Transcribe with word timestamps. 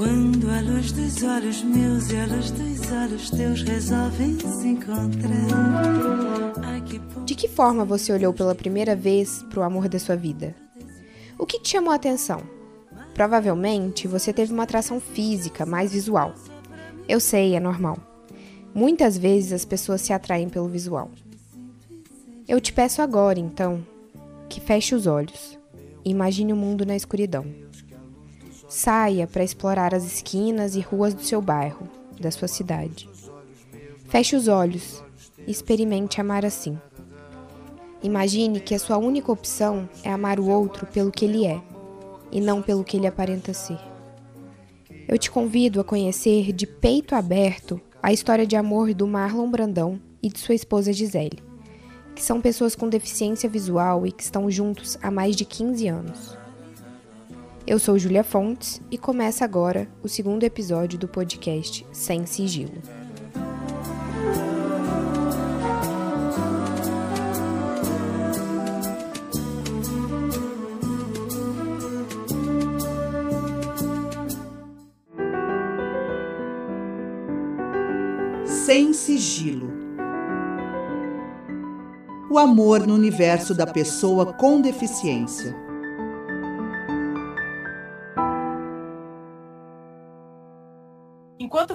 Quando 0.00 0.48
a 0.50 0.62
luz 0.62 0.92
dos 0.92 1.22
olhos 1.22 1.62
meus 1.62 2.10
e 2.10 2.16
a 2.16 2.24
luz 2.24 2.50
dos 2.52 2.90
olhos 2.90 3.28
teus 3.28 3.62
resolvem 3.62 4.38
se 4.38 4.68
encontrar. 4.68 5.34
De 7.26 7.34
que 7.34 7.46
forma 7.46 7.84
você 7.84 8.10
olhou 8.10 8.32
pela 8.32 8.54
primeira 8.54 8.96
vez 8.96 9.44
para 9.50 9.60
o 9.60 9.62
amor 9.62 9.90
da 9.90 9.98
sua 9.98 10.16
vida? 10.16 10.56
O 11.38 11.44
que 11.44 11.60
te 11.60 11.72
chamou 11.72 11.92
a 11.92 11.96
atenção? 11.96 12.40
Provavelmente 13.12 14.08
você 14.08 14.32
teve 14.32 14.54
uma 14.54 14.62
atração 14.62 14.98
física 14.98 15.66
mais 15.66 15.92
visual. 15.92 16.34
Eu 17.06 17.20
sei, 17.20 17.54
é 17.54 17.60
normal. 17.60 17.98
Muitas 18.74 19.18
vezes 19.18 19.52
as 19.52 19.66
pessoas 19.66 20.00
se 20.00 20.14
atraem 20.14 20.48
pelo 20.48 20.66
visual. 20.66 21.10
Eu 22.48 22.58
te 22.58 22.72
peço 22.72 23.02
agora, 23.02 23.38
então, 23.38 23.86
que 24.48 24.62
feche 24.62 24.94
os 24.94 25.06
olhos 25.06 25.58
e 26.02 26.08
imagine 26.08 26.54
o 26.54 26.56
mundo 26.56 26.86
na 26.86 26.96
escuridão. 26.96 27.44
Saia 28.70 29.26
para 29.26 29.42
explorar 29.42 29.92
as 29.92 30.04
esquinas 30.04 30.76
e 30.76 30.80
ruas 30.80 31.12
do 31.12 31.24
seu 31.24 31.42
bairro, 31.42 31.88
da 32.20 32.30
sua 32.30 32.46
cidade. 32.46 33.08
Feche 34.04 34.36
os 34.36 34.46
olhos 34.46 35.02
e 35.44 35.50
experimente 35.50 36.20
amar 36.20 36.46
assim. 36.46 36.78
Imagine 38.00 38.60
que 38.60 38.72
a 38.72 38.78
sua 38.78 38.96
única 38.96 39.32
opção 39.32 39.88
é 40.04 40.12
amar 40.12 40.38
o 40.38 40.48
outro 40.48 40.86
pelo 40.86 41.10
que 41.10 41.24
ele 41.24 41.44
é 41.44 41.60
e 42.30 42.40
não 42.40 42.62
pelo 42.62 42.84
que 42.84 42.96
ele 42.96 43.08
aparenta 43.08 43.52
ser. 43.52 43.80
Eu 45.08 45.18
te 45.18 45.32
convido 45.32 45.80
a 45.80 45.84
conhecer 45.84 46.52
de 46.52 46.64
peito 46.64 47.16
aberto 47.16 47.80
a 48.00 48.12
história 48.12 48.46
de 48.46 48.54
amor 48.54 48.94
do 48.94 49.04
Marlon 49.04 49.50
Brandão 49.50 50.00
e 50.22 50.28
de 50.28 50.38
sua 50.38 50.54
esposa 50.54 50.92
Gisele, 50.92 51.42
que 52.14 52.22
são 52.22 52.40
pessoas 52.40 52.76
com 52.76 52.88
deficiência 52.88 53.48
visual 53.48 54.06
e 54.06 54.12
que 54.12 54.22
estão 54.22 54.48
juntos 54.48 54.96
há 55.02 55.10
mais 55.10 55.34
de 55.34 55.44
15 55.44 55.88
anos. 55.88 56.39
Eu 57.66 57.78
sou 57.78 57.98
Julia 57.98 58.24
Fontes 58.24 58.80
e 58.90 58.96
começa 58.96 59.44
agora 59.44 59.86
o 60.02 60.08
segundo 60.08 60.44
episódio 60.44 60.98
do 60.98 61.06
podcast 61.06 61.86
Sem 61.92 62.26
Sigilo. 62.26 62.80
Sem 78.46 78.92
sigilo. 78.92 79.70
O 82.30 82.38
amor 82.38 82.86
no 82.86 82.94
universo 82.94 83.54
da 83.54 83.66
pessoa 83.66 84.32
com 84.32 84.60
deficiência. 84.60 85.69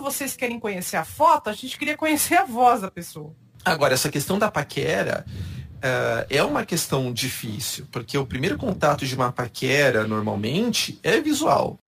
Vocês 0.05 0.35
querem 0.35 0.59
conhecer 0.59 0.97
a 0.97 1.03
foto, 1.03 1.49
a 1.49 1.53
gente 1.53 1.77
queria 1.79 1.97
conhecer 1.97 2.35
a 2.35 2.45
voz 2.45 2.81
da 2.81 2.91
pessoa. 2.91 3.33
Agora, 3.63 3.95
essa 3.95 4.09
questão 4.11 4.37
da 4.37 4.51
paquera 4.51 5.25
uh, 5.27 6.25
é 6.29 6.43
uma 6.43 6.63
questão 6.63 7.11
difícil, 7.11 7.87
porque 7.91 8.15
o 8.15 8.25
primeiro 8.25 8.55
contato 8.55 9.03
de 9.03 9.15
uma 9.15 9.31
paquera, 9.31 10.05
normalmente, 10.07 10.99
é 11.01 11.19
visual. 11.19 11.79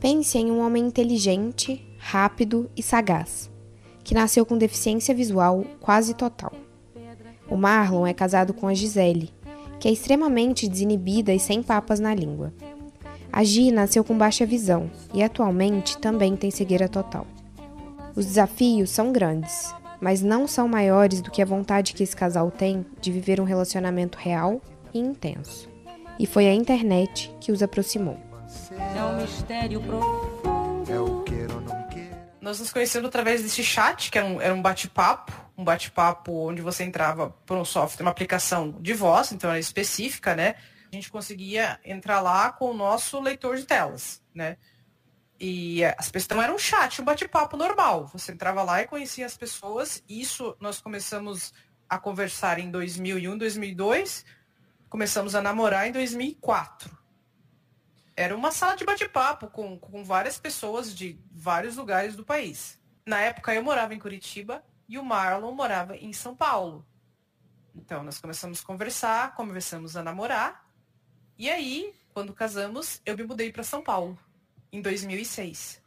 Pense 0.00 0.36
em 0.38 0.50
um 0.50 0.60
homem 0.60 0.84
inteligente, 0.84 1.86
rápido 1.98 2.68
e 2.76 2.82
sagaz, 2.82 3.48
que 4.02 4.14
nasceu 4.14 4.44
com 4.44 4.58
deficiência 4.58 5.14
visual 5.14 5.64
quase 5.80 6.14
total. 6.14 6.52
O 7.48 7.56
Marlon 7.56 8.06
é 8.06 8.12
casado 8.12 8.52
com 8.52 8.66
a 8.66 8.74
Gisele, 8.74 9.32
que 9.78 9.86
é 9.86 9.92
extremamente 9.92 10.68
desinibida 10.68 11.32
e 11.32 11.38
sem 11.38 11.62
papas 11.62 12.00
na 12.00 12.12
língua. 12.12 12.52
A 13.32 13.44
Gi 13.44 13.70
nasceu 13.70 14.02
com 14.02 14.16
baixa 14.16 14.46
visão 14.46 14.90
e 15.12 15.22
atualmente 15.22 15.98
também 15.98 16.36
tem 16.36 16.50
cegueira 16.50 16.88
total. 16.88 17.26
Os 18.16 18.26
desafios 18.26 18.90
são 18.90 19.12
grandes, 19.12 19.74
mas 20.00 20.22
não 20.22 20.48
são 20.48 20.66
maiores 20.66 21.20
do 21.20 21.30
que 21.30 21.42
a 21.42 21.46
vontade 21.46 21.94
que 21.94 22.02
esse 22.02 22.16
casal 22.16 22.50
tem 22.50 22.84
de 23.00 23.12
viver 23.12 23.40
um 23.40 23.44
relacionamento 23.44 24.18
real 24.18 24.60
e 24.92 24.98
intenso. 24.98 25.68
E 26.18 26.26
foi 26.26 26.48
a 26.48 26.54
internet 26.54 27.32
que 27.40 27.52
os 27.52 27.62
aproximou. 27.62 28.18
É 28.96 29.04
um 29.04 29.20
mistério 29.20 29.80
profundo. 29.80 30.58
Nós 32.48 32.60
nos 32.60 32.72
conhecemos 32.72 33.08
através 33.08 33.42
desse 33.42 33.62
chat, 33.62 34.10
que 34.10 34.16
era 34.16 34.26
um, 34.26 34.40
era 34.40 34.54
um 34.54 34.62
bate-papo, 34.62 35.30
um 35.54 35.62
bate-papo 35.62 36.32
onde 36.48 36.62
você 36.62 36.82
entrava 36.82 37.28
por 37.44 37.58
um 37.58 37.64
software, 37.64 38.02
uma 38.02 38.10
aplicação 38.10 38.74
de 38.80 38.94
voz, 38.94 39.32
então 39.32 39.50
era 39.50 39.58
específica, 39.58 40.34
né? 40.34 40.54
A 40.90 40.94
gente 40.94 41.10
conseguia 41.10 41.78
entrar 41.84 42.20
lá 42.20 42.50
com 42.52 42.70
o 42.70 42.74
nosso 42.74 43.20
leitor 43.20 43.56
de 43.56 43.64
telas, 43.64 44.22
né? 44.34 44.56
E 45.40 45.84
as 45.84 46.10
pessoas 46.10 46.24
então 46.24 46.42
era 46.42 46.52
um 46.52 46.58
chat, 46.58 47.00
um 47.00 47.04
bate-papo 47.04 47.56
normal. 47.56 48.06
Você 48.08 48.32
entrava 48.32 48.62
lá 48.62 48.82
e 48.82 48.88
conhecia 48.88 49.24
as 49.24 49.36
pessoas. 49.36 50.02
Isso 50.08 50.56
nós 50.58 50.80
começamos 50.80 51.52
a 51.88 51.98
conversar 51.98 52.58
em 52.58 52.70
2001, 52.70 53.38
2002. 53.38 54.24
Começamos 54.88 55.34
a 55.34 55.40
namorar 55.40 55.86
em 55.86 55.92
2004. 55.92 56.96
Era 58.16 58.34
uma 58.34 58.50
sala 58.50 58.74
de 58.74 58.84
bate-papo 58.84 59.48
com, 59.48 59.78
com 59.78 60.02
várias 60.02 60.40
pessoas 60.40 60.92
de 60.92 61.20
vários 61.30 61.76
lugares 61.76 62.16
do 62.16 62.24
país. 62.24 62.80
Na 63.06 63.20
época 63.20 63.54
eu 63.54 63.62
morava 63.62 63.94
em 63.94 63.98
Curitiba 63.98 64.64
e 64.88 64.98
o 64.98 65.04
Marlon 65.04 65.52
morava 65.52 65.96
em 65.96 66.12
São 66.12 66.34
Paulo. 66.34 66.84
Então 67.76 68.02
nós 68.02 68.18
começamos 68.18 68.60
a 68.60 68.66
conversar, 68.66 69.34
começamos 69.36 69.96
a 69.96 70.02
namorar. 70.02 70.67
E 71.38 71.48
aí, 71.48 71.94
quando 72.12 72.32
casamos, 72.32 73.00
eu 73.06 73.16
me 73.16 73.22
mudei 73.22 73.52
para 73.52 73.62
São 73.62 73.80
Paulo 73.80 74.18
em 74.72 74.82
2006. 74.82 75.80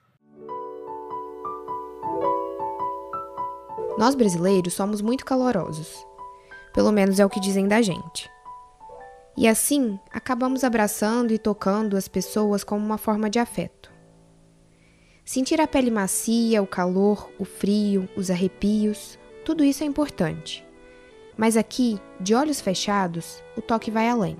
Nós 3.98 4.16
brasileiros 4.16 4.74
somos 4.74 5.02
muito 5.02 5.26
calorosos. 5.26 6.08
Pelo 6.74 6.90
menos 6.90 7.20
é 7.20 7.26
o 7.26 7.30
que 7.30 7.42
dizem 7.42 7.68
da 7.68 7.82
gente. 7.82 8.32
E 9.36 9.46
assim, 9.46 10.00
acabamos 10.10 10.64
abraçando 10.64 11.34
e 11.34 11.38
tocando 11.38 11.98
as 11.98 12.08
pessoas 12.08 12.64
como 12.64 12.86
uma 12.86 12.98
forma 12.98 13.30
de 13.30 13.38
afeto. 13.38 13.92
Sentir 15.26 15.60
a 15.60 15.68
pele 15.68 15.92
macia, 15.92 16.64
o 16.64 16.68
calor, 16.68 17.30
o 17.38 17.44
frio, 17.44 18.08
os 18.16 18.32
arrepios, 18.32 19.20
tudo 19.44 19.66
isso 19.66 19.84
é 19.84 19.86
importante. 19.86 20.66
Mas 21.36 21.58
aqui, 21.58 22.00
de 22.22 22.34
olhos 22.34 22.62
fechados, 22.62 23.44
o 23.58 23.62
toque 23.62 23.92
vai 23.92 24.08
além. 24.08 24.38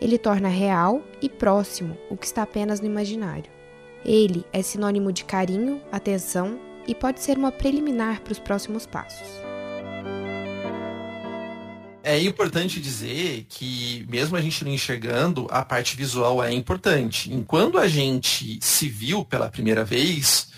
Ele 0.00 0.18
torna 0.18 0.48
real 0.48 1.02
e 1.22 1.28
próximo 1.28 1.96
o 2.10 2.16
que 2.16 2.26
está 2.26 2.42
apenas 2.42 2.80
no 2.80 2.86
imaginário. 2.86 3.50
Ele 4.04 4.44
é 4.52 4.62
sinônimo 4.62 5.12
de 5.12 5.24
carinho, 5.24 5.80
atenção 5.90 6.60
e 6.86 6.94
pode 6.94 7.20
ser 7.20 7.36
uma 7.36 7.50
preliminar 7.50 8.20
para 8.20 8.32
os 8.32 8.38
próximos 8.38 8.86
passos. 8.86 9.26
É 12.02 12.22
importante 12.22 12.80
dizer 12.80 13.46
que, 13.48 14.06
mesmo 14.08 14.36
a 14.36 14.40
gente 14.40 14.64
não 14.64 14.70
enxergando, 14.70 15.48
a 15.50 15.64
parte 15.64 15.96
visual 15.96 16.40
é 16.40 16.52
importante. 16.52 17.32
Enquanto 17.32 17.78
a 17.78 17.88
gente 17.88 18.60
se 18.62 18.88
viu 18.88 19.24
pela 19.24 19.50
primeira 19.50 19.84
vez, 19.84 20.52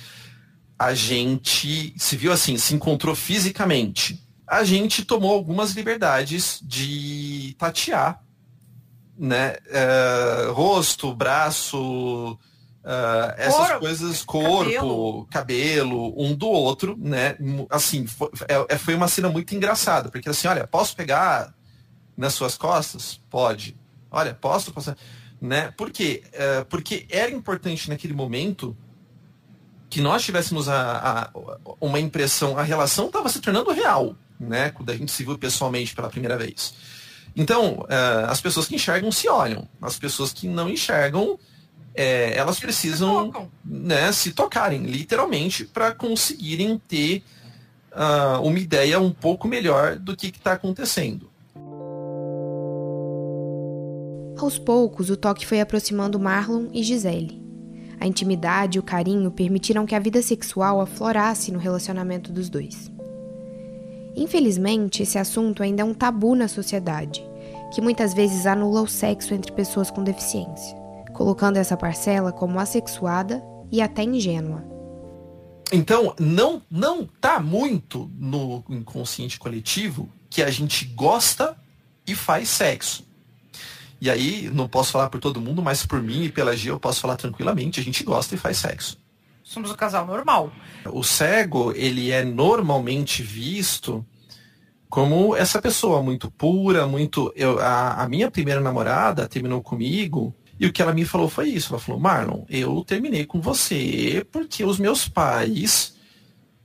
a 0.79 0.93
gente 0.93 1.95
se 1.97 2.17
viu 2.19 2.33
assim, 2.33 2.59
se 2.59 2.75
encontrou 2.75 3.15
fisicamente. 3.15 4.23
A 4.47 4.63
gente 4.63 5.07
tomou 5.07 5.33
algumas 5.33 5.73
liberdades 5.73 6.61
de 6.63 7.57
tatear, 7.59 8.23
né? 9.19 9.57
É, 9.71 10.51
rosto, 10.53 11.15
braço, 11.15 12.39
Uh, 12.89 13.35
essas 13.37 13.79
coisas, 13.79 14.25
corpo, 14.25 14.65
cabelo. 14.65 15.27
cabelo. 15.31 16.15
um 16.17 16.35
do 16.35 16.49
outro, 16.49 16.97
né? 16.99 17.37
Assim, 17.69 18.07
foi, 18.07 18.31
é, 18.67 18.79
foi, 18.79 18.95
uma 18.95 19.09
cena 19.09 19.29
muito 19.29 19.55
engraçada, 19.55 20.09
porque 20.11 20.27
assim, 20.27 20.49
olha, 20.49 20.67
posso 20.67 20.97
pegar 20.97 21.53
nas 22.17 22.33
suas 22.33 22.57
costas? 22.57 23.21
Pode. 23.29 23.77
Olha, 24.11 24.33
posso 24.33 24.73
passar. 24.73 24.97
Né? 25.39 25.71
Por 25.77 25.91
quê? 25.91 26.23
Uh, 26.33 26.65
porque 26.65 27.07
era 27.11 27.31
importante 27.31 27.91
naquele 27.91 28.15
momento 28.15 28.75
que 29.91 30.01
nós 30.01 30.25
tivéssemos 30.25 30.67
a, 30.67 31.31
a, 31.35 31.77
uma 31.81 32.01
impressão, 32.01 32.57
a 32.57 32.63
relação 32.63 33.09
estava 33.09 33.29
se 33.29 33.41
tornando 33.41 33.71
real, 33.71 34.17
né? 34.41 34.71
Quando 34.71 34.91
a 34.91 34.97
gente 34.97 35.13
se 35.13 35.25
viu 35.25 35.37
pessoalmente 35.37 35.95
pela 35.95 36.09
primeira 36.09 36.39
vez. 36.39 36.75
Então, 37.37 37.81
uh, 37.81 38.29
as 38.29 38.41
pessoas 38.41 38.67
que 38.67 38.75
enxergam 38.75 39.13
se 39.13 39.29
olham, 39.29 39.69
as 39.81 39.99
pessoas 39.99 40.33
que 40.33 40.49
não 40.49 40.69
enxergam 40.69 41.39
é, 41.99 42.37
elas 42.37 42.61
precisam 42.61 43.33
se, 43.33 43.49
né, 43.65 44.13
se 44.13 44.33
tocarem, 44.33 44.85
literalmente, 44.85 45.65
para 45.65 45.93
conseguirem 45.93 46.81
ter 46.87 47.25
uh, 47.93 48.41
uma 48.41 48.57
ideia 48.57 49.01
um 49.01 49.11
pouco 49.11 49.49
melhor 49.49 49.97
do 49.97 50.17
que 50.17 50.29
está 50.29 50.53
acontecendo. 50.53 51.29
Aos 54.39 54.57
poucos, 54.57 55.11
o 55.11 55.17
toque 55.17 55.45
foi 55.45 55.61
aproximando 55.61 56.21
Marlon 56.21 56.69
e 56.73 56.85
Gisele. 56.85 57.43
A 57.99 58.07
intimidade 58.07 58.79
e 58.79 58.81
o 58.81 58.85
carinho 58.85 59.33
permitiram 59.33 59.85
que 59.85 59.97
a 59.97 59.99
vida 59.99 60.23
sexual 60.23 60.81
aflorasse 60.81 61.51
no 61.51 61.59
relacionamento 61.59 62.31
dos 62.31 62.49
dois. 62.49 62.93
Infelizmente, 64.19 65.03
esse 65.03 65.19
assunto 65.19 65.63
ainda 65.63 65.83
é 65.83 65.85
um 65.85 65.95
tabu 65.95 66.35
na 66.35 66.49
sociedade, 66.49 67.25
que 67.73 67.81
muitas 67.81 68.13
vezes 68.13 68.47
anula 68.47 68.83
o 68.83 68.89
sexo 68.89 69.33
entre 69.33 69.53
pessoas 69.53 69.91
com 69.91 70.03
deficiência 70.03 70.79
colocando 71.19 71.57
essa 71.57 71.77
parcela 71.77 72.31
como 72.31 72.61
assexuada 72.61 73.43
e 73.73 73.83
até 73.83 74.05
ingênua. 74.05 74.65
Então, 75.73 76.15
não 76.19 76.63
não 76.71 77.05
tá 77.21 77.41
muito 77.41 78.09
no 78.17 78.65
inconsciente 78.71 79.37
coletivo 79.37 80.09
que 80.31 80.43
a 80.43 80.51
gente 80.51 80.85
gosta 80.85 81.57
e 82.07 82.15
faz 82.15 82.49
sexo. 82.49 83.05
E 84.01 84.09
aí, 84.09 84.49
não 84.55 84.69
posso 84.69 84.93
falar 84.93 85.11
por 85.11 85.21
todo 85.21 85.41
mundo, 85.41 85.61
mas 85.61 85.85
por 85.85 86.01
mim 86.01 86.25
e 86.25 86.33
pela 86.33 86.57
Gia 86.57 86.71
eu 86.71 86.79
posso 86.79 87.01
falar 87.01 87.17
tranquilamente, 87.17 87.81
a 87.81 87.83
gente 87.83 88.05
gosta 88.05 88.37
e 88.37 88.39
faz 88.39 88.57
sexo. 88.59 88.98
Somos 89.49 89.71
um 89.71 89.75
casal 89.75 90.07
normal. 90.07 90.53
O 90.85 91.03
cego, 91.03 91.73
ele 91.75 92.11
é 92.11 92.23
normalmente 92.23 93.23
visto 93.23 94.05
como 94.91 95.35
essa 95.35 95.59
pessoa 95.59 96.03
muito 96.03 96.31
pura, 96.31 96.87
muito. 96.87 97.33
Eu, 97.35 97.59
a, 97.59 98.03
a 98.03 98.09
minha 98.11 98.31
primeira 98.31 98.61
namorada 98.61 99.27
terminou 99.27 99.63
comigo 99.63 100.35
e 100.61 100.67
o 100.67 100.73
que 100.73 100.83
ela 100.83 100.93
me 100.93 101.07
falou 101.07 101.31
foi 101.31 101.49
isso. 101.49 101.73
Ela 101.73 101.81
falou, 101.81 101.99
Marlon, 101.99 102.45
eu 102.47 102.85
terminei 102.87 103.25
com 103.25 103.41
você 103.41 104.23
porque 104.31 104.63
os 104.65 104.79
meus 104.79 105.09
pais 105.09 105.97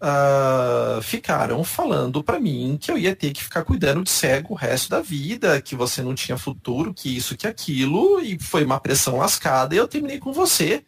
uh, 0.01 1.01
ficaram 1.01 1.63
falando 1.63 2.21
para 2.21 2.37
mim 2.37 2.77
que 2.77 2.91
eu 2.91 2.97
ia 2.97 3.15
ter 3.15 3.31
que 3.31 3.45
ficar 3.45 3.63
cuidando 3.63 4.03
de 4.03 4.09
cego 4.09 4.55
o 4.55 4.57
resto 4.57 4.89
da 4.89 4.99
vida, 4.99 5.61
que 5.61 5.73
você 5.73 6.01
não 6.01 6.13
tinha 6.13 6.37
futuro, 6.37 6.93
que 6.93 7.15
isso, 7.15 7.37
que 7.37 7.47
aquilo, 7.47 8.19
e 8.19 8.37
foi 8.37 8.65
uma 8.65 8.81
pressão 8.81 9.19
lascada 9.19 9.73
e 9.73 9.77
eu 9.77 9.87
terminei 9.87 10.19
com 10.19 10.33
você. 10.33 10.83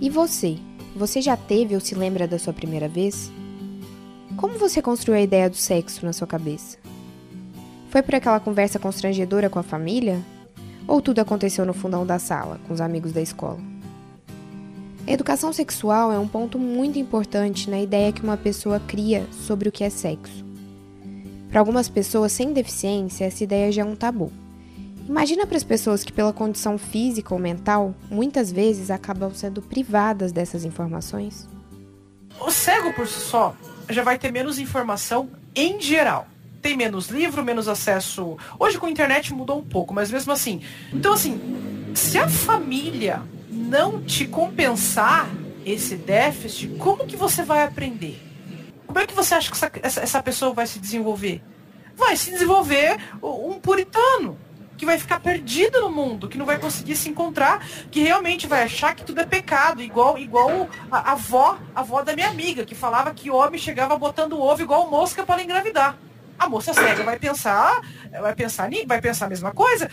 E 0.00 0.08
você? 0.08 0.56
Você 0.96 1.20
já 1.20 1.36
teve 1.36 1.74
ou 1.74 1.80
se 1.80 1.94
lembra 1.94 2.26
da 2.26 2.38
sua 2.38 2.54
primeira 2.54 2.88
vez? 2.88 3.30
Como 4.34 4.56
você 4.56 4.80
construiu 4.80 5.18
a 5.18 5.22
ideia 5.22 5.50
do 5.50 5.56
sexo 5.56 6.06
na 6.06 6.14
sua 6.14 6.26
cabeça? 6.26 6.78
Foi 7.90 8.00
por 8.00 8.14
aquela 8.14 8.40
conversa 8.40 8.78
constrangedora 8.78 9.50
com 9.50 9.58
a 9.58 9.62
família? 9.62 10.18
Ou 10.88 11.02
tudo 11.02 11.18
aconteceu 11.20 11.66
no 11.66 11.74
fundão 11.74 12.06
da 12.06 12.18
sala, 12.18 12.58
com 12.66 12.72
os 12.72 12.80
amigos 12.80 13.12
da 13.12 13.20
escola? 13.20 13.60
A 15.06 15.12
educação 15.12 15.52
sexual 15.52 16.10
é 16.10 16.18
um 16.18 16.26
ponto 16.26 16.58
muito 16.58 16.98
importante 16.98 17.68
na 17.68 17.78
ideia 17.78 18.10
que 18.10 18.22
uma 18.22 18.38
pessoa 18.38 18.80
cria 18.80 19.26
sobre 19.32 19.68
o 19.68 19.72
que 19.72 19.84
é 19.84 19.90
sexo. 19.90 20.46
Para 21.50 21.60
algumas 21.60 21.90
pessoas 21.90 22.32
sem 22.32 22.54
deficiência, 22.54 23.26
essa 23.26 23.44
ideia 23.44 23.70
já 23.70 23.82
é 23.82 23.84
um 23.84 23.96
tabu. 23.96 24.32
Imagina 25.10 25.44
para 25.44 25.56
as 25.56 25.64
pessoas 25.64 26.04
que, 26.04 26.12
pela 26.12 26.32
condição 26.32 26.78
física 26.78 27.34
ou 27.34 27.40
mental, 27.40 27.92
muitas 28.08 28.52
vezes 28.52 28.92
acabam 28.92 29.34
sendo 29.34 29.60
privadas 29.60 30.30
dessas 30.30 30.64
informações. 30.64 31.48
O 32.38 32.48
cego 32.52 32.92
por 32.94 33.08
si 33.08 33.18
só 33.18 33.56
já 33.88 34.04
vai 34.04 34.20
ter 34.20 34.30
menos 34.30 34.60
informação 34.60 35.28
em 35.52 35.80
geral. 35.80 36.28
Tem 36.62 36.76
menos 36.76 37.08
livro, 37.08 37.44
menos 37.44 37.66
acesso. 37.66 38.38
Hoje 38.56 38.78
com 38.78 38.86
a 38.86 38.90
internet 38.90 39.34
mudou 39.34 39.58
um 39.58 39.64
pouco, 39.64 39.92
mas 39.92 40.12
mesmo 40.12 40.30
assim. 40.30 40.62
Então, 40.92 41.12
assim, 41.14 41.40
se 41.92 42.16
a 42.16 42.28
família 42.28 43.20
não 43.50 44.00
te 44.00 44.28
compensar 44.28 45.28
esse 45.66 45.96
déficit, 45.96 46.76
como 46.78 47.04
que 47.04 47.16
você 47.16 47.42
vai 47.42 47.64
aprender? 47.64 48.16
Como 48.86 49.00
é 49.00 49.04
que 49.08 49.14
você 49.14 49.34
acha 49.34 49.50
que 49.50 49.56
essa, 49.56 49.72
essa, 49.82 50.00
essa 50.02 50.22
pessoa 50.22 50.52
vai 50.52 50.68
se 50.68 50.78
desenvolver? 50.78 51.42
Vai 51.96 52.16
se 52.16 52.30
desenvolver 52.30 52.96
um 53.20 53.58
puritano 53.58 54.38
que 54.80 54.86
vai 54.86 54.98
ficar 54.98 55.20
perdido 55.20 55.78
no 55.78 55.90
mundo, 55.90 56.26
que 56.26 56.38
não 56.38 56.46
vai 56.46 56.58
conseguir 56.58 56.96
se 56.96 57.06
encontrar, 57.06 57.62
que 57.90 58.00
realmente 58.02 58.46
vai 58.46 58.62
achar 58.62 58.94
que 58.94 59.04
tudo 59.04 59.20
é 59.20 59.26
pecado, 59.26 59.82
igual 59.82 60.16
igual 60.16 60.70
a, 60.90 61.10
a 61.10 61.12
avó, 61.12 61.58
a 61.74 61.80
avó 61.80 62.02
da 62.02 62.14
minha 62.14 62.30
amiga, 62.30 62.64
que 62.64 62.74
falava 62.74 63.12
que 63.12 63.30
homem 63.30 63.60
chegava 63.60 63.98
botando 63.98 64.40
ovo 64.40 64.62
igual 64.62 64.90
mosca 64.90 65.22
para 65.22 65.42
engravidar. 65.42 65.98
A 66.38 66.48
moça 66.48 66.72
cega 66.72 67.04
vai 67.04 67.18
pensar, 67.18 67.78
vai 68.22 68.34
pensar, 68.34 68.70
vai 68.86 69.02
pensar 69.02 69.26
a 69.26 69.28
mesma 69.28 69.52
coisa, 69.52 69.90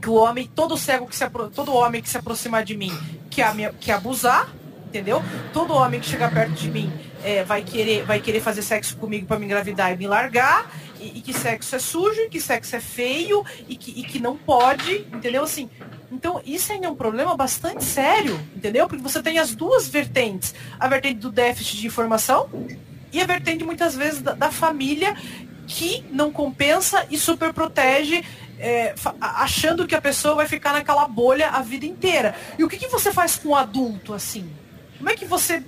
que 0.00 0.08
o 0.08 0.14
homem, 0.14 0.46
todo 0.54 0.74
cego 0.78 1.06
que 1.06 1.14
se 1.14 1.28
todo 1.54 1.74
homem 1.74 2.00
que 2.00 2.08
se 2.08 2.16
aproximar 2.16 2.64
de 2.64 2.78
mim 2.78 2.98
quer, 3.28 3.52
quer 3.78 3.92
abusar, 3.92 4.48
entendeu? 4.86 5.22
Todo 5.52 5.74
homem 5.74 6.00
que 6.00 6.06
chegar 6.06 6.32
perto 6.32 6.54
de 6.54 6.70
mim 6.70 6.90
é, 7.22 7.44
vai 7.44 7.60
querer 7.60 8.06
vai 8.06 8.20
querer 8.20 8.40
fazer 8.40 8.62
sexo 8.62 8.96
comigo 8.96 9.26
para 9.26 9.38
me 9.38 9.44
engravidar 9.44 9.92
e 9.92 9.98
me 9.98 10.06
largar 10.06 10.70
e, 11.00 11.18
e, 11.18 11.20
que 11.20 11.32
sexo 11.32 11.76
é 11.76 11.78
sujo, 11.78 12.20
e 12.22 12.28
que 12.28 12.40
sexo 12.40 12.76
é 12.76 12.80
feio, 12.80 13.44
e 13.68 13.76
que, 13.76 14.00
e 14.00 14.02
que 14.04 14.18
não 14.18 14.36
pode, 14.36 15.06
entendeu? 15.12 15.42
Assim, 15.42 15.70
então 16.10 16.40
isso 16.44 16.72
ainda 16.72 16.86
é 16.86 16.90
um 16.90 16.96
problema 16.96 17.36
bastante 17.36 17.84
sério, 17.84 18.38
entendeu? 18.54 18.88
Porque 18.88 19.02
você 19.02 19.22
tem 19.22 19.38
as 19.38 19.54
duas 19.54 19.88
vertentes. 19.88 20.54
A 20.78 20.88
vertente 20.88 21.20
do 21.20 21.30
déficit 21.30 21.78
de 21.78 21.86
informação 21.86 22.48
e 23.12 23.20
a 23.20 23.26
vertente, 23.26 23.64
muitas 23.64 23.94
vezes, 23.94 24.20
da, 24.20 24.32
da 24.32 24.50
família 24.50 25.16
que 25.66 26.04
não 26.10 26.32
compensa 26.32 27.06
e 27.10 27.18
super 27.18 27.52
protege 27.52 28.24
é, 28.58 28.94
achando 29.20 29.86
que 29.86 29.94
a 29.94 30.00
pessoa 30.00 30.34
vai 30.34 30.48
ficar 30.48 30.72
naquela 30.72 31.06
bolha 31.06 31.50
a 31.50 31.62
vida 31.62 31.86
inteira. 31.86 32.34
E 32.58 32.64
o 32.64 32.68
que, 32.68 32.76
que 32.76 32.88
você 32.88 33.12
faz 33.12 33.36
com 33.36 33.50
um 33.50 33.54
adulto 33.54 34.12
assim? 34.12 34.50
Como 34.96 35.08
é 35.08 35.14
que 35.14 35.24
você, 35.24 35.62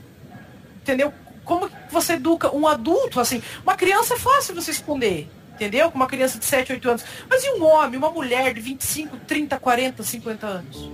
entendeu? 0.82 1.12
Como 1.44 1.70
você 1.90 2.14
educa 2.14 2.54
um 2.54 2.66
adulto, 2.66 3.20
assim, 3.20 3.42
uma 3.62 3.74
criança 3.76 4.14
é 4.14 4.18
fácil 4.18 4.54
você 4.54 4.70
esconder, 4.70 5.28
entendeu? 5.54 5.90
Com 5.90 5.96
uma 5.96 6.06
criança 6.06 6.38
de 6.38 6.44
7, 6.44 6.72
8 6.72 6.88
anos. 6.88 7.04
Mas 7.28 7.44
e 7.44 7.50
um 7.52 7.64
homem, 7.64 7.98
uma 7.98 8.10
mulher 8.10 8.54
de 8.54 8.60
25, 8.60 9.16
30, 9.26 9.58
40, 9.58 10.02
50 10.02 10.46
anos? 10.46 10.90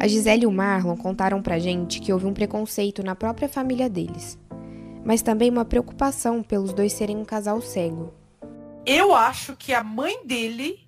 A 0.00 0.06
Gisele 0.06 0.42
e 0.42 0.46
o 0.46 0.52
Marlon 0.52 0.96
contaram 0.96 1.40
pra 1.40 1.58
gente 1.58 2.00
que 2.00 2.12
houve 2.12 2.26
um 2.26 2.34
preconceito 2.34 3.02
na 3.02 3.14
própria 3.14 3.48
família 3.48 3.88
deles, 3.88 4.38
mas 5.04 5.22
também 5.22 5.50
uma 5.50 5.64
preocupação 5.64 6.42
pelos 6.42 6.72
dois 6.72 6.92
serem 6.92 7.16
um 7.16 7.24
casal 7.24 7.60
cego. 7.62 8.12
Eu 8.84 9.14
acho 9.14 9.56
que 9.56 9.72
a 9.72 9.82
mãe 9.82 10.26
dele 10.26 10.78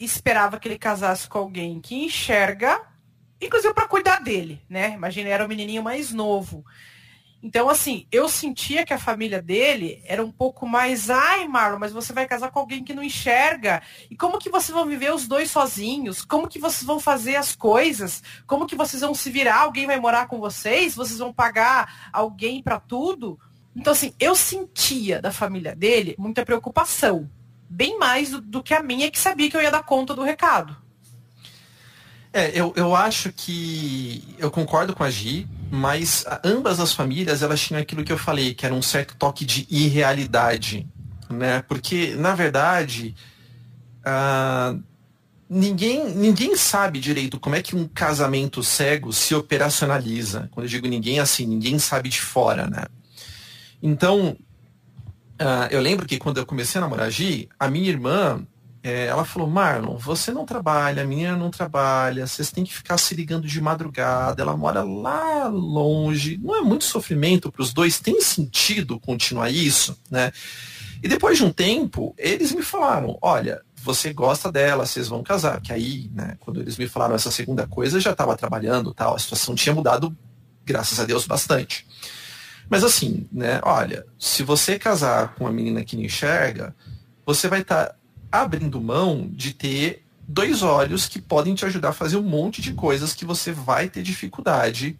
esperava 0.00 0.58
que 0.58 0.66
ele 0.66 0.78
casasse 0.78 1.28
com 1.28 1.38
alguém 1.38 1.80
que 1.80 1.94
enxerga, 1.94 2.80
inclusive 3.40 3.72
para 3.72 3.86
cuidar 3.86 4.20
dele, 4.20 4.60
né? 4.68 4.94
Imagina, 4.94 5.28
era 5.28 5.44
o 5.44 5.48
menininho 5.48 5.82
mais 5.82 6.12
novo. 6.12 6.64
Então, 7.46 7.70
assim, 7.70 8.08
eu 8.10 8.28
sentia 8.28 8.84
que 8.84 8.92
a 8.92 8.98
família 8.98 9.40
dele 9.40 10.02
era 10.04 10.20
um 10.20 10.32
pouco 10.32 10.66
mais, 10.66 11.08
ai, 11.08 11.46
Marlon, 11.46 11.78
mas 11.78 11.92
você 11.92 12.12
vai 12.12 12.26
casar 12.26 12.50
com 12.50 12.58
alguém 12.58 12.82
que 12.82 12.92
não 12.92 13.04
enxerga. 13.04 13.84
E 14.10 14.16
como 14.16 14.40
que 14.40 14.50
vocês 14.50 14.76
vão 14.76 14.84
viver 14.84 15.14
os 15.14 15.28
dois 15.28 15.48
sozinhos? 15.48 16.24
Como 16.24 16.48
que 16.48 16.58
vocês 16.58 16.82
vão 16.82 16.98
fazer 16.98 17.36
as 17.36 17.54
coisas? 17.54 18.20
Como 18.48 18.66
que 18.66 18.74
vocês 18.74 19.00
vão 19.00 19.14
se 19.14 19.30
virar? 19.30 19.60
Alguém 19.60 19.86
vai 19.86 20.00
morar 20.00 20.26
com 20.26 20.40
vocês? 20.40 20.96
Vocês 20.96 21.20
vão 21.20 21.32
pagar 21.32 22.10
alguém 22.12 22.60
para 22.60 22.80
tudo? 22.80 23.38
Então, 23.76 23.92
assim, 23.92 24.12
eu 24.18 24.34
sentia 24.34 25.22
da 25.22 25.30
família 25.30 25.76
dele 25.76 26.16
muita 26.18 26.44
preocupação. 26.44 27.30
Bem 27.70 27.96
mais 27.96 28.30
do, 28.30 28.40
do 28.40 28.60
que 28.60 28.74
a 28.74 28.82
minha, 28.82 29.08
que 29.08 29.20
sabia 29.20 29.48
que 29.48 29.56
eu 29.56 29.62
ia 29.62 29.70
dar 29.70 29.84
conta 29.84 30.14
do 30.14 30.24
recado. 30.24 30.76
É, 32.36 32.50
eu, 32.52 32.70
eu 32.76 32.94
acho 32.94 33.32
que 33.32 34.22
eu 34.36 34.50
concordo 34.50 34.94
com 34.94 35.02
a 35.02 35.08
Gi, 35.08 35.48
mas 35.70 36.22
ambas 36.44 36.78
as 36.78 36.92
famílias 36.92 37.42
elas 37.42 37.58
tinham 37.58 37.80
aquilo 37.80 38.04
que 38.04 38.12
eu 38.12 38.18
falei, 38.18 38.52
que 38.52 38.66
era 38.66 38.74
um 38.74 38.82
certo 38.82 39.16
toque 39.16 39.42
de 39.42 39.66
irrealidade, 39.70 40.86
né? 41.30 41.62
Porque 41.62 42.14
na 42.14 42.34
verdade 42.34 43.14
uh, 44.04 44.78
ninguém 45.48 46.14
ninguém 46.14 46.54
sabe 46.56 47.00
direito 47.00 47.40
como 47.40 47.56
é 47.56 47.62
que 47.62 47.74
um 47.74 47.88
casamento 47.88 48.62
cego 48.62 49.14
se 49.14 49.34
operacionaliza. 49.34 50.50
Quando 50.52 50.66
eu 50.66 50.70
digo 50.70 50.86
ninguém 50.86 51.18
assim, 51.18 51.46
ninguém 51.46 51.78
sabe 51.78 52.10
de 52.10 52.20
fora, 52.20 52.66
né? 52.66 52.84
Então 53.82 54.36
uh, 55.40 55.68
eu 55.70 55.80
lembro 55.80 56.04
que 56.04 56.18
quando 56.18 56.36
eu 56.36 56.44
comecei 56.44 56.78
a 56.78 56.82
namorar 56.82 57.06
a 57.06 57.10
Gi, 57.10 57.48
a 57.58 57.70
minha 57.70 57.88
irmã 57.88 58.46
é, 58.88 59.06
ela 59.06 59.24
falou, 59.24 59.48
Marlon, 59.48 59.96
você 59.96 60.30
não 60.30 60.46
trabalha, 60.46 61.02
a 61.02 61.06
menina 61.06 61.36
não 61.36 61.50
trabalha, 61.50 62.24
vocês 62.24 62.52
têm 62.52 62.62
que 62.62 62.72
ficar 62.72 62.96
se 62.98 63.16
ligando 63.16 63.48
de 63.48 63.60
madrugada, 63.60 64.40
ela 64.40 64.56
mora 64.56 64.84
lá 64.84 65.48
longe, 65.48 66.38
não 66.40 66.54
é 66.54 66.60
muito 66.60 66.84
sofrimento 66.84 67.50
para 67.50 67.62
os 67.62 67.72
dois, 67.72 67.98
tem 67.98 68.20
sentido 68.20 69.00
continuar 69.00 69.50
isso, 69.50 69.98
né? 70.08 70.30
E 71.02 71.08
depois 71.08 71.36
de 71.36 71.42
um 71.42 71.52
tempo, 71.52 72.14
eles 72.16 72.52
me 72.52 72.62
falaram, 72.62 73.18
olha, 73.20 73.60
você 73.74 74.12
gosta 74.12 74.52
dela, 74.52 74.86
vocês 74.86 75.08
vão 75.08 75.20
casar. 75.20 75.60
Que 75.60 75.72
aí, 75.72 76.08
né, 76.14 76.36
quando 76.38 76.60
eles 76.60 76.76
me 76.76 76.86
falaram 76.86 77.16
essa 77.16 77.32
segunda 77.32 77.66
coisa, 77.66 77.96
eu 77.96 78.00
já 78.00 78.12
estava 78.12 78.36
trabalhando 78.36 78.94
tal, 78.94 79.16
a 79.16 79.18
situação 79.18 79.56
tinha 79.56 79.74
mudado, 79.74 80.16
graças 80.64 81.00
a 81.00 81.04
Deus, 81.04 81.26
bastante. 81.26 81.84
Mas 82.68 82.84
assim, 82.84 83.26
né, 83.32 83.58
olha, 83.64 84.06
se 84.16 84.44
você 84.44 84.78
casar 84.78 85.34
com 85.34 85.42
uma 85.42 85.52
menina 85.52 85.84
que 85.84 85.96
não 85.96 86.04
enxerga, 86.04 86.72
você 87.26 87.48
vai 87.48 87.62
estar 87.62 87.86
tá 87.86 87.96
abrindo 88.42 88.80
mão 88.80 89.28
de 89.30 89.52
ter 89.52 90.04
dois 90.28 90.62
olhos 90.62 91.06
que 91.06 91.20
podem 91.20 91.54
te 91.54 91.64
ajudar 91.64 91.90
a 91.90 91.92
fazer 91.92 92.16
um 92.16 92.22
monte 92.22 92.60
de 92.60 92.72
coisas 92.72 93.14
que 93.14 93.24
você 93.24 93.52
vai 93.52 93.88
ter 93.88 94.02
dificuldade 94.02 94.98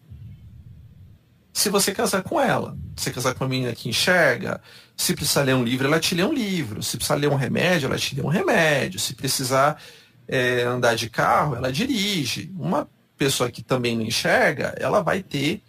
se 1.52 1.71
você 1.71 1.95
casar 1.95 2.23
com 2.23 2.38
ela. 2.38 2.76
Se 2.97 3.11
casar 3.11 3.35
com 3.35 3.43
uma 3.43 3.49
menina 3.49 3.73
que 3.73 3.88
enxerga, 3.88 4.61
se 4.95 5.14
precisar 5.14 5.43
ler 5.43 5.55
um 5.55 5.64
livro, 5.64 5.87
ela 5.87 5.99
te 5.99 6.14
lê 6.14 6.23
um 6.23 6.33
livro. 6.33 6.83
Se 6.83 6.99
precisar 6.99 7.14
ler 7.14 7.31
um 7.31 7.35
remédio, 7.35 7.87
ela 7.87 7.97
te 7.97 8.14
lê 8.14 8.23
um 8.23 8.28
remédio. 8.28 9.00
Se 9.00 9.14
precisar 9.14 9.81
é, 10.28 10.64
andar 10.64 10.95
de 10.97 11.09
carro, 11.09 11.57
ela 11.57 11.73
dirige. 11.73 12.52
Uma 12.59 12.87
pessoa 13.16 13.50
que 13.50 13.62
também 13.62 13.97
não 13.97 14.05
enxerga, 14.05 14.75
ela 14.78 15.00
vai 15.00 15.23
ter 15.23 15.62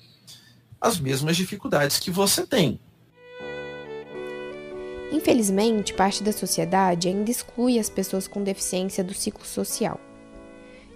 as 0.79 0.99
mesmas 0.99 1.37
dificuldades 1.37 1.97
que 1.97 2.11
você 2.11 2.45
tem. 2.45 2.81
Infelizmente, 5.11 5.93
parte 5.93 6.21
da 6.21 6.31
sociedade 6.31 7.07
ainda 7.07 7.31
exclui 7.31 7.79
as 7.79 7.89
pessoas 7.89 8.27
com 8.27 8.43
deficiência 8.43 9.03
do 9.03 9.13
ciclo 9.13 9.45
social. 9.45 9.99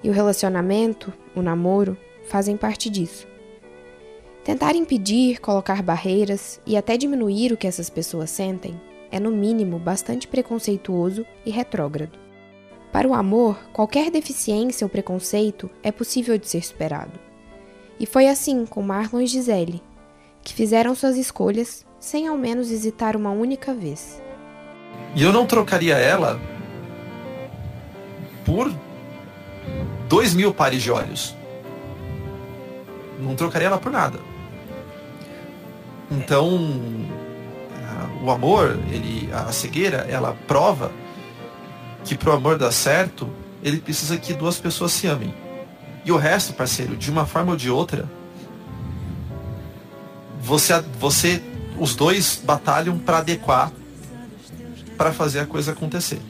E 0.04 0.10
o 0.10 0.14
relacionamento, 0.14 1.14
o 1.36 1.42
namoro, 1.42 1.98
fazem 2.28 2.58
parte 2.58 2.90
disso. 2.90 3.28
Tentar 4.44 4.76
impedir, 4.76 5.40
colocar 5.40 5.82
barreiras 5.84 6.60
e 6.66 6.76
até 6.76 6.98
diminuir 6.98 7.54
o 7.54 7.58
que 7.58 7.68
essas 7.68 7.90
pessoas 7.90 8.30
sentem 8.30 8.80
é, 9.12 9.20
no 9.20 9.32
mínimo, 9.32 9.78
bastante 9.78 10.28
preconceituoso 10.28 11.26
e 11.46 11.52
retrógrado. 11.52 12.18
Para 12.92 13.08
o 13.08 13.14
amor, 13.14 13.58
qualquer 13.72 14.10
deficiência 14.10 14.84
ou 14.84 14.90
preconceito 14.90 15.70
é 15.84 15.92
possível 15.92 16.38
de 16.38 16.48
ser 16.48 16.64
superado. 16.64 17.20
E 18.00 18.06
foi 18.06 18.28
assim 18.28 18.66
com 18.66 18.82
Marlon 18.82 19.22
e 19.22 19.28
Gisele, 19.28 19.82
que 20.42 20.54
fizeram 20.54 20.96
suas 20.96 21.18
escolhas 21.18 21.86
sem 22.02 22.28
ao 22.28 22.36
menos 22.36 22.72
hesitar 22.72 23.16
uma 23.16 23.30
única 23.30 23.74
vez. 23.74 24.22
E 25.16 25.22
eu 25.24 25.32
não 25.32 25.46
trocaria 25.46 25.96
ela 25.98 26.42
por 28.44 28.74
dois 30.10 30.34
mil 30.34 30.52
pares 30.52 30.82
de 30.82 30.92
olhos. 30.92 31.36
Não 33.20 33.36
trocaria 33.36 33.68
ela 33.68 33.78
por 33.78 33.92
nada. 33.92 34.20
Então, 36.10 36.60
o 38.24 38.32
amor, 38.32 38.80
ele, 38.92 39.30
a 39.32 39.52
cegueira, 39.52 40.08
ela 40.10 40.36
prova 40.48 40.92
que 42.04 42.18
para 42.18 42.32
o 42.32 42.34
amor 42.34 42.58
dar 42.58 42.72
certo, 42.72 43.30
ele 43.64 43.80
precisa 43.80 44.18
que 44.18 44.34
duas 44.34 44.58
pessoas 44.58 44.92
se 44.92 45.06
amem. 45.06 45.34
E 46.04 46.12
o 46.12 46.18
resto, 46.18 46.54
parceiro, 46.54 46.98
de 46.98 47.12
uma 47.12 47.28
forma 47.28 47.52
ou 47.52 47.58
de 47.58 47.70
outra, 47.70 48.10
você, 50.42 50.80
você 51.00 51.42
os 51.82 51.96
dois 51.96 52.40
batalham 52.44 53.00
para 53.00 53.18
adequar 53.18 53.72
para 54.96 55.12
fazer 55.12 55.40
a 55.40 55.48
coisa 55.48 55.72
acontecer. 55.72 56.22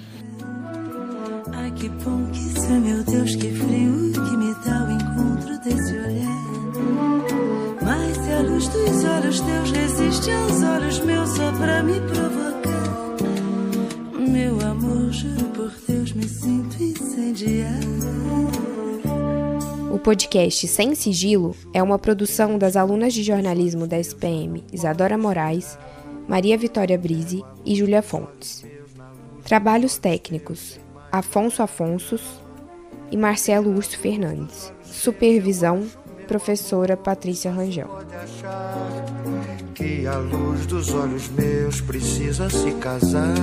Ai 1.52 1.70
que 1.72 1.90
bom 1.90 2.26
que 2.32 2.40
isso 2.40 2.66
é 2.68 2.80
meu 2.80 3.04
Deus, 3.04 3.36
que 3.36 3.52
frio 3.52 4.14
que 4.14 4.38
me 4.38 4.54
dá 4.64 4.86
o 4.86 4.92
encontro 4.92 5.60
desse 5.60 5.94
olhar. 5.94 6.42
Mas 7.84 8.16
se 8.16 8.32
a 8.32 8.42
luz 8.44 8.68
dos 8.70 9.04
olhos 9.04 9.42
teus 9.42 9.72
resiste 9.72 10.32
aos 10.32 10.64
olhos 10.64 11.00
meus 11.00 11.30
só 11.32 11.52
pra 11.52 11.84
me 11.84 12.00
provocar. 12.00 12.72
Meu 14.18 14.58
amor, 14.62 15.12
juro 15.12 15.46
por 15.54 15.72
Deus, 15.86 16.14
me 16.14 16.30
sinto 16.30 16.82
incendiar. 16.82 17.91
Podcast 20.04 20.68
Sem 20.68 20.96
Sigilo 20.96 21.56
é 21.72 21.84
uma 21.84 22.00
produção 22.00 22.58
das 22.58 22.76
alunas 22.76 23.14
de 23.14 23.22
jornalismo 23.22 23.86
da 23.86 24.00
SPM 24.00 24.64
Isadora 24.74 25.16
Moraes, 25.16 25.78
Maria 26.28 26.58
Vitória 26.58 26.98
Brise 26.98 27.44
e 27.64 27.76
Júlia 27.76 28.02
Fontes. 28.02 28.66
Trabalhos 29.44 30.00
técnicos: 30.00 30.80
Afonso 31.12 31.62
Afonsos 31.62 32.24
e 33.12 33.18
Marcelo 33.18 33.76
Urso 33.76 33.96
Fernandes. 34.00 34.74
Supervisão: 34.82 35.84
Professora 36.28 36.98
Patrícia 36.98 37.52
Rangel. 37.52 37.88
Que 39.76 40.08
a 40.08 40.18
luz 40.18 40.66
dos 40.66 40.92
olhos 40.96 41.30
meus 41.30 41.80
precisa 41.80 42.50
se 42.50 42.72
casar. 42.74 43.36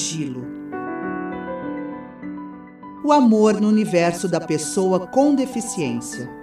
Sigilo. 0.00 0.42
O 3.04 3.12
amor 3.12 3.60
no 3.60 3.68
universo 3.68 4.28
da 4.28 4.40
pessoa 4.40 5.06
com 5.06 5.34
deficiência. 5.34 6.39